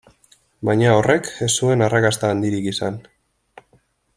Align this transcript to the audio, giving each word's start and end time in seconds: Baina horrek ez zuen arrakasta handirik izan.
Baina 0.69 0.93
horrek 0.99 1.29
ez 1.47 1.51
zuen 1.61 1.85
arrakasta 1.89 2.33
handirik 2.37 2.71
izan. 2.73 2.99